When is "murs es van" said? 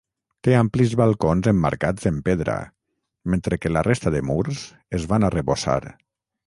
4.33-5.29